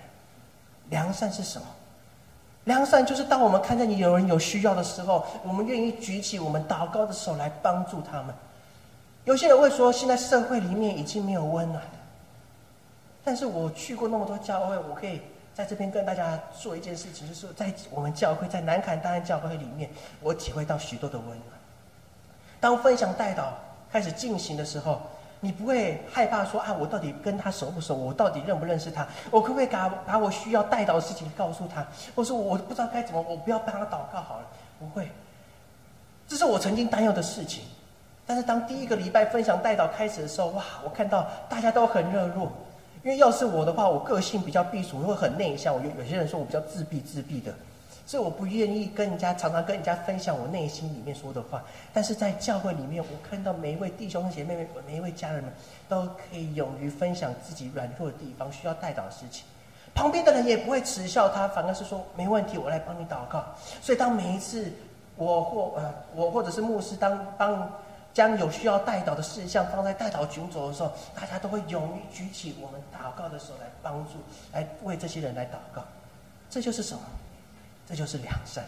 [0.90, 1.68] 良善是什么？
[2.66, 8.36] 良善就是当我们看见你有人有需要的时候，我们愿意举起我们祷告的手来帮助他们。
[9.24, 11.92] 有些人会说，现在社会里面已经没有温暖了。
[13.24, 15.22] 但是我去过那么多教会，我可以。
[15.54, 19.90] 在这边跟大家做一件事情，就是在我们教会，在南坎大安教会里面，
[20.22, 21.40] 我体会到许多的温暖。
[22.60, 23.54] 当分享带导
[23.92, 25.02] 开始进行的时候，
[25.40, 27.96] 你不会害怕说啊，我到底跟他熟不熟？
[27.96, 29.08] 我到底认不认识他？
[29.30, 31.86] 我可不可以把把我需要带导的事情告诉他？
[32.16, 34.46] 或说我不知道该怎么，我不要帮他祷告好了。
[34.80, 35.12] 不会，
[36.28, 37.64] 这是我曾经担忧的事情。
[38.26, 42.52] 但是当第一个礼拜分享带导开始的时候，哇，我看到大家都很热络。
[43.04, 45.74] 因为要是我的话，我个性比较避暑，会很内向。
[45.74, 47.52] 我有有些人说我比较自闭，自闭的，
[48.06, 51.64] 所以我不愿意跟人家常常跟人家分享我内心里面说的话。
[51.92, 55.52] 但是在教会里面，我看到每一位弟兄姐妹、每一位家人们，
[55.90, 59.46] 都可以勇于分享自己软弱的地方，需要带导的事情。
[59.96, 63.44] 旁边的人也不会耻笑他，反而是说没问题，我来帮你祷告。
[63.82, 64.72] 所以当每一次
[65.16, 67.68] 我或呃我或者是牧师当帮。
[68.14, 74.16] 将有需要带导的事项放在带导群组的时候，大家都会勇于举起我们祷告的手来帮助，
[74.52, 75.82] 来为这些人来祷告。
[76.50, 77.02] 这就是什么？
[77.88, 78.64] 这就是良善。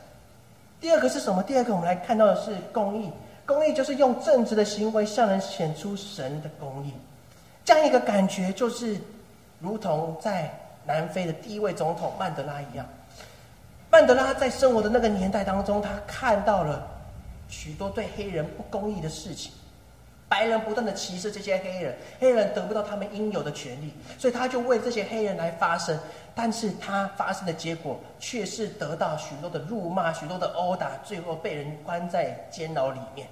[0.79, 1.43] 第二个是什么？
[1.43, 3.11] 第二个我们来看到的是公义。
[3.45, 6.93] 公义就是用正直的行为向人显出神的公义。
[7.65, 8.97] 这样一个感觉，就是
[9.59, 10.49] 如同在
[10.85, 12.85] 南非的第一位总统曼德拉一样。
[13.91, 16.87] 曼德拉在生活的那个年代当中，他看到了。
[17.53, 19.51] 许多对黑人不公义的事情，
[20.27, 25.97] 白人不断的歧视这些黑人，黑人得不到他们应有的权利，所以他就为这些黑人来发声。
[26.33, 33.27] 但是他发生的结果却是得到许多的辱骂、许多的殴打，最后被人关在监牢里面。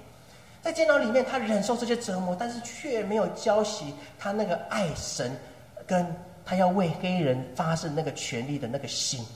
[0.62, 3.86] 在监牢里面，他忍受这些折磨，但是却没有浇熄
[4.20, 5.36] 他那个爱神，
[5.84, 6.06] 跟
[6.44, 9.26] 他要为黑人发声那个权利的那个心。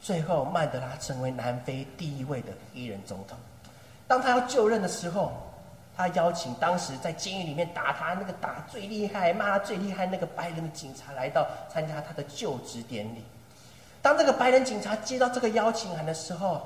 [0.00, 3.36] 最后，曼德拉成为南非第一位的黑人总统。
[4.06, 5.32] 当他要就任的时候，
[5.96, 13.22] 他邀请当时在监狱里面打他那个打最厉害、骂他最厉害那个白人的警察来到参加他的就职典礼。
[14.00, 16.62] 当这个白人警察接到这个邀请函的时候，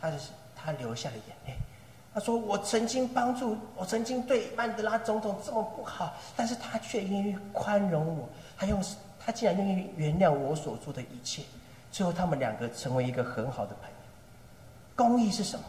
[0.00, 1.54] 他就是他流下了眼泪。
[2.14, 8.82] 他说：“我曾经帮助，我曾经对曼德拉总统这么不好，但是他却愿意宽容我，他用
[9.18, 11.42] 他竟然愿意原谅我所做的一切。”
[11.96, 13.96] 最后，他们两个成为一个很好的朋友。
[14.94, 15.64] 公义是什么？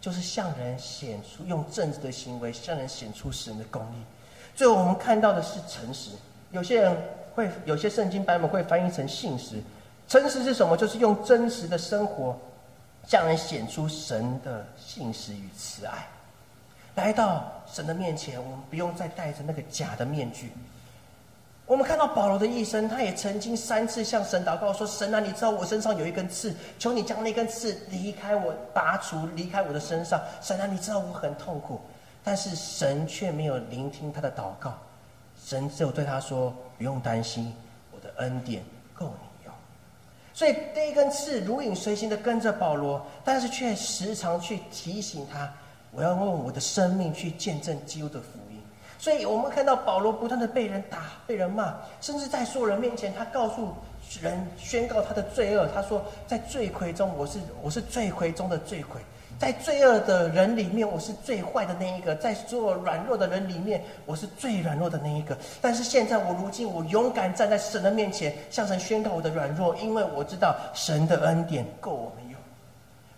[0.00, 4.02] 就是向人显出用正直的行为向人显出神的公义。
[4.56, 6.12] 最后，我们看到的是诚实。
[6.52, 6.96] 有些人
[7.34, 9.62] 会有些圣经版本会翻译成信实。
[10.08, 10.74] 诚实是什么？
[10.74, 12.34] 就是用真实的生活
[13.06, 16.08] 向人显出神的信实与慈爱。
[16.94, 20.50] 来到神的面前，我们不用再戴着那个假的面具。
[21.78, 30.20] 我们看到保罗的一生，他也曾经三次向神祷告说：“神啊，你知道我身上有一根刺，求你将那根刺离开我，拔除离开我的身上。
[30.42, 31.80] 神啊，你知道我很痛苦，
[32.24, 34.76] 但是神却没有聆听他的祷告。
[35.40, 37.54] 神只有对他说：不用担心，
[37.92, 38.60] 我的恩典
[38.92, 39.54] 够你用。
[40.34, 45.48] 所以这一根刺如影随形的跟着保罗，但是却时常去提醒他：
[45.92, 48.30] 我要用我的生命去见证基督的福。”
[48.98, 53.72] 所以我们看到保罗不断的被人打、被人骂，甚至在所有人面前，他告诉
[54.20, 55.68] 人宣告他的罪恶。
[55.72, 59.00] 他说：“在罪魁中，我是我是罪魁中的罪魁，
[59.38, 65.38] 在罪恶的人里面，我是最坏的那一个；在所有软弱的人里面，我是最软弱的那一个。
[65.62, 72.40] 但是现在，我如今我勇敢站在神的面前，向神宣告我的软弱，因为我知道神的恩典够我们用。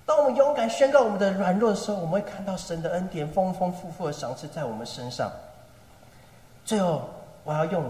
[0.04, 5.32] 当我们勇敢宣告我们的软弱的时候，我们会看到神的恩典丰丰富富的赏赐在我们身上。”
[6.70, 7.10] 最后，
[7.42, 7.82] 我要用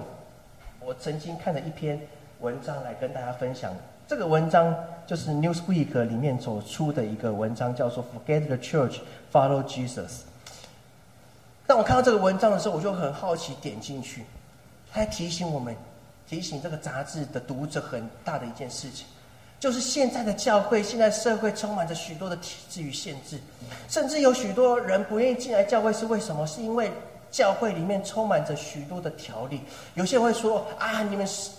[0.80, 2.00] 我曾经看的一篇
[2.40, 3.76] 文章来跟大家分享。
[4.08, 4.74] 这个文章
[5.06, 9.00] 就是 Newsweek 里面所出的一个文章，叫做 “Forget the Church,
[9.30, 10.20] Follow Jesus”。
[11.66, 14.24] 当我看到这个文章的时候，我就很好奇，点进去，
[14.90, 15.76] 他提醒我们，
[16.26, 19.06] 提醒这个杂志的读者很大的一件事情，
[19.58, 23.38] 就是现在的教会、现在社会充满着许多的体制与限制，
[23.90, 26.46] 甚至有许多人不愿意进来教会，是为什么？
[26.46, 26.90] 是因为。
[27.30, 29.60] 教会里面充满着许多的条例，
[29.94, 31.50] 有些人会说：“啊，你们是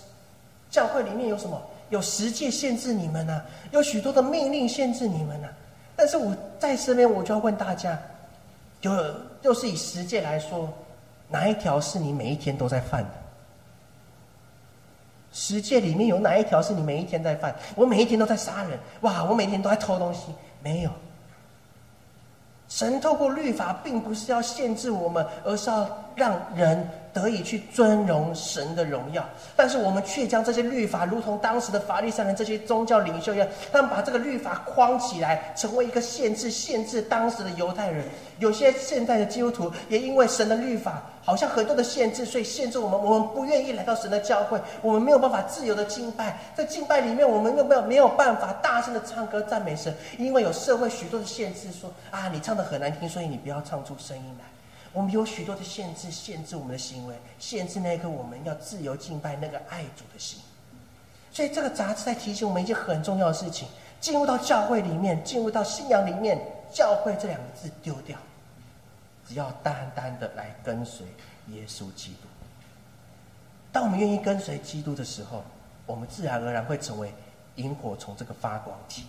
[0.70, 1.60] 教会里面有什么？
[1.90, 3.42] 有十诫限制你们呢？
[3.70, 5.48] 有许多的命令限制你们呢？”
[5.96, 7.98] 但是我在身边，我就要问大家：，
[8.80, 8.90] 就
[9.42, 10.68] 就是以十诫来说，
[11.28, 13.10] 哪一条是你每一天都在犯的？
[15.32, 17.54] 十诫里面有哪一条是你每一天在犯？
[17.74, 19.24] 我每一天都在杀人，哇！
[19.24, 20.26] 我每天都在偷东西，
[20.62, 20.90] 没有。
[22.74, 29.28] 神透过律法，并不是要限制我们，而是要让人得以去尊荣神的荣耀。
[29.56, 38.04] 但是我们却将这些律法，如同当时的法利赛人这些宗教领袖一样，他们把这个律法框起来，成为一个限制，限制当时的犹太人。
[38.38, 41.02] 有些现代的基督徒也因为神的律法。
[41.24, 54.51] 好像很多的限制，所以限制我们，我们不愿意来到神的教会，我们没有办法自由的敬拜，在敬拜里面，我们又没有没有办法大声的唱歌赞美神，因为有社会许多的限制，说啊，你唱的很难听，所以你不要唱出声音来。
[54.92, 60.40] 我们有许多的限制，限制我们的行为，限制那个我们要自由敬拜那个爱主的心。
[61.30, 63.66] 所以这个杂志在提醒我们一件很重要的事情：
[64.00, 66.38] 进入到教会里面，进入到信仰里面，
[66.70, 68.18] 教会这两个字丢掉。
[69.26, 71.06] 只要单单的来跟随
[71.48, 72.28] 耶稣基督，
[73.72, 75.42] 当我们愿意跟随基督的时候，
[75.86, 77.14] 我们自然而然会成为
[77.54, 79.06] 萤火虫这个发光体。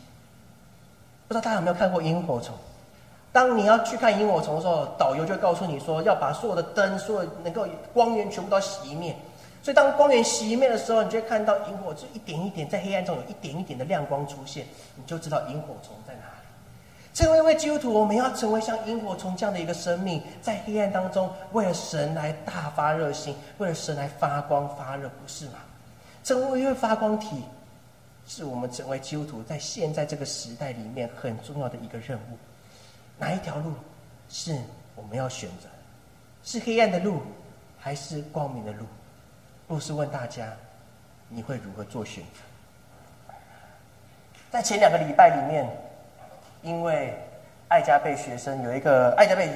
[1.28, 2.56] 不知道大家有没有看过萤火虫？
[3.34, 9.14] 当你要去看萤火虫的时候，导游就告诉你说，要把所有的灯、所有能够光源全部都熄灭。
[9.64, 14.66] 所以当光源熄灭的时候，你就会看到萤火就一点一点在黑暗中有一点一点的亮光出现，
[14.96, 16.22] 你就知道萤火虫在哪。
[17.14, 25.54] 成为一位基督徒，我们要成为像萤火虫这样的一个生命，在黑暗当中，为了神来大发热心，为了神来发光发热，不是吗？
[26.24, 27.44] 成为一位发光体，
[28.28, 32.38] 是我们成为基督徒在现在这个时代里面很重要的一个任务。
[33.24, 33.72] 哪一条路
[34.28, 34.58] 是
[34.96, 35.70] 我们要选择？
[36.44, 37.22] 是黑暗的路，
[37.80, 38.86] 还是光明的路？
[39.70, 40.48] 牧师问大家，
[41.30, 43.34] 你会如何做选择？
[44.52, 45.66] 在前两个礼拜里面。
[46.62, 47.14] 因为
[47.68, 49.54] 爱加贝学生有一个爱加贝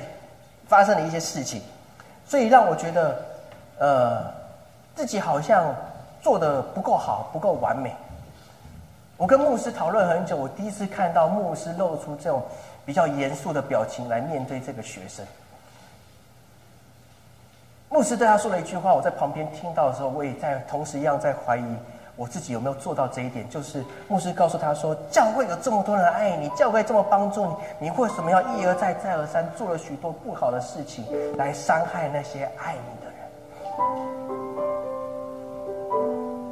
[0.68, 1.61] 发生了一些事情，
[2.26, 3.26] 所以让我觉得，
[3.80, 4.34] 呃，
[4.93, 5.74] 自己好像
[6.22, 7.95] 做的不够好，不够完美。
[9.15, 12.43] 我跟牧师讨论很久，我第一次看到牧师露出这种
[12.88, 15.26] 比较严肃的表情来面对这个学生。
[17.90, 21.76] 牧师对他说了一句话，我在旁边听到的时候，我也在同时一样在怀疑。
[22.16, 23.48] 我自己有没有做到这一点？
[23.48, 31.06] 就是牧师告诉他说：“教会有这么多人爱你，教会这么帮助你，你为什么要一而再、再而三做了许多不好的事情
[31.38, 33.20] 来伤害那些爱你的人？”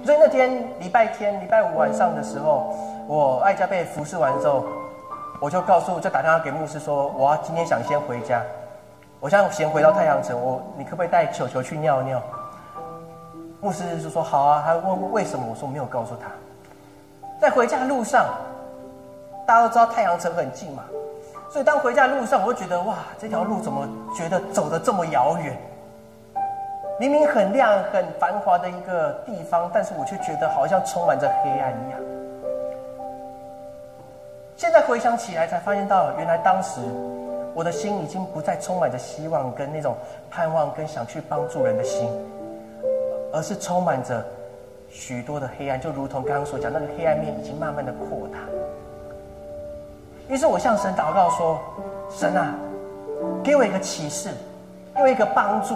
[0.05, 2.75] 所以那天礼拜天、礼拜五晚上的时候，
[3.07, 4.63] 我爱家被服侍完之后，
[5.45, 8.41] 我就告诉、就打电话给牧师说：“我今天想先回家，
[9.19, 10.35] 我想先回到太阳城。
[10.35, 12.19] 我你可不可以带球球去尿尿？”
[13.61, 15.45] 牧师就说：“好啊。”他问为什么？
[15.47, 16.31] 我说没有告诉他。
[17.39, 18.25] 在回家的路上，
[19.45, 20.81] 大家都知道太阳城很近嘛，
[21.51, 23.87] 所以当回家的路上，我就觉得哇，这条路怎么
[24.17, 25.55] 觉得走的这么遥远？
[26.99, 31.99] 明明很亮、很繁华的一个地方，但是我却觉得好像充满着黑暗一样。
[34.57, 36.79] 现在回想起来，才发现到原来当时
[37.53, 39.95] 我的心已经不再充满着希望跟那种
[40.29, 42.09] 盼望，跟想去帮助人的心。
[43.33, 44.23] 而是充满着
[44.89, 48.39] 许多的黑暗，就如同刚刚所讲，那个黑暗面已经慢慢的扩大。
[50.29, 51.59] 于是我向神祷告说
[52.09, 52.55] ：“神啊，
[53.43, 54.29] 给我一个启示，
[54.95, 55.75] 给我一个帮助，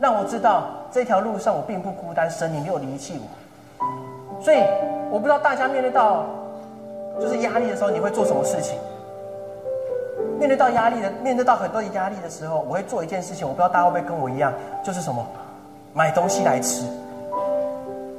[0.00, 2.30] 让我知道这条路上我并不孤单。
[2.30, 4.40] 神，你没有离弃我。
[4.40, 4.62] 所以
[5.10, 6.24] 我不知道大家面对到
[7.18, 8.78] 就是压力的时候，你会做什么事情？
[10.38, 14.52] 面对到压力的，面对到很多的压力的时候，我会做一件事情，我不知道大家会不会跟我一样，
[14.82, 15.26] 就是什么，
[15.92, 16.84] 买东西来吃。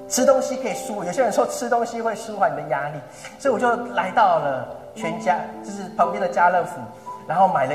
[0.08, 3.00] 吃东西可以舒，有些人说吃东西会舒缓你的压力，
[3.40, 6.80] 所以我就来到了全家，就是旁边的家乐福，
[7.28, 7.74] 然后买了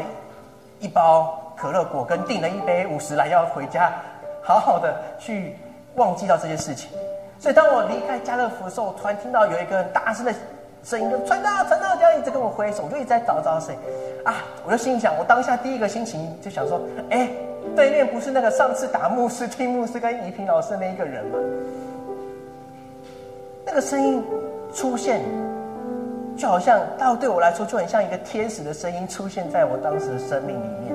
[0.79, 3.91] 一包可乐果，跟订了一杯五十来要回家，
[4.45, 5.57] 好好的去
[5.97, 6.91] 忘记到这些事情。
[7.41, 10.33] 所以当我离开家乐福的时候，我突然听到有一个大声的。
[10.87, 13.77] 声音就传到传到，这样一直跟我挥手，我就一直在找找谁
[14.25, 14.37] 啊！
[14.65, 16.81] 我就心想，我当下第一个心情就想说：
[17.11, 17.29] 哎，
[17.75, 21.39] 对面不是那个上次打牧师、听牧师跟怡萍老师那一个人吗？
[23.65, 24.23] 那个声音
[24.73, 25.23] 出现，
[26.37, 30.95] 就好像到对我来说就很像一个天使的声音出现在我当时的生命里面。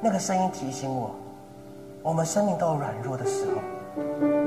[0.00, 1.14] 那个声音提醒我，
[2.02, 4.41] 我们生命都有软弱的时候。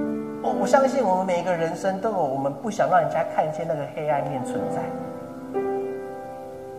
[0.54, 4.82] 我相信我们每一个人生都有我们不想让人家看见那个黑暗面存在。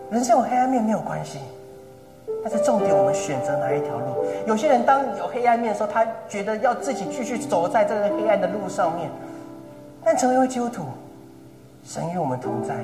[0.09, 1.39] 人生有黑暗面没有关系，
[2.43, 4.25] 但是重点我们选择哪一条路？
[4.45, 9.09] 有些人当有黑暗面的时候，他觉得要自己继续走在这个黑暗的路上面。
[10.03, 10.85] 但成为基督徒，
[11.83, 12.75] 神与我们同在。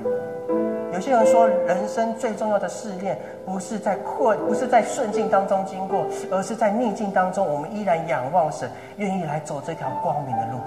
[0.93, 10.59] 有些人说，人生最重要的试炼，不是在困，不是在顺境当中经过，而是在逆境当中，我们依然仰望神，愿意来走这条光明的路。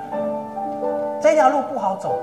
[1.21, 2.19] 这条路不好走，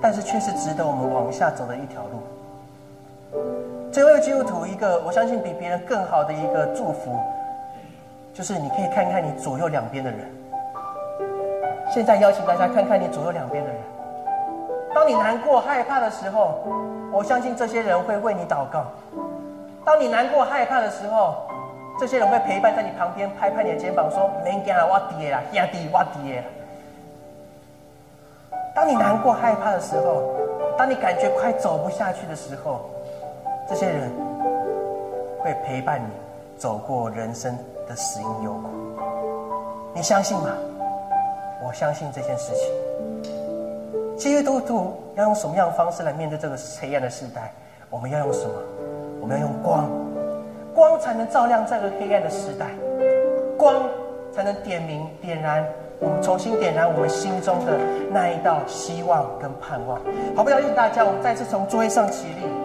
[0.00, 3.42] 但是却是值得我们往下走的一条路。
[3.90, 7.18] 最后，基督徒一个，我相信比别人更好的一个祝福，
[8.32, 10.20] 就是你可以看看你左右两边的人。
[11.92, 13.78] 现在邀请大家看看你左右两边的人。
[14.94, 16.62] 当你难过、害怕的时候，
[17.12, 18.84] 我相信这些人会为你祷告。
[19.84, 21.34] 当你难过、害怕的时候，
[21.98, 26.42] 这些人会陪伴在你旁边，拍拍你的肩膀，说：“没惊啊，我爹啊，兄弟，我爹。”
[28.74, 30.22] 当你难过、害怕的时候，
[30.78, 32.88] 当你感觉快走不下去的时候，
[33.68, 34.10] 这些人
[35.40, 36.08] 会陪伴你
[36.56, 37.56] 走过人生
[37.88, 38.68] 的死因幽谷。
[39.92, 40.50] 你相信吗？
[41.66, 42.83] 我相信这件事情。
[44.16, 47.52] 基督徒要用什么样的方式来面对这个黑暗的时代？
[47.90, 48.52] 我们要用什么？
[49.20, 49.88] 我们要用光，
[50.74, 52.66] 光才能照亮这个黑暗的时代，
[53.56, 53.74] 光
[54.32, 55.64] 才能点明、点燃
[55.98, 57.78] 我们，重新点燃我们心中的
[58.12, 60.00] 那一道希望跟盼望。
[60.36, 62.63] 好，不要请大家，我们再次从座位上起立。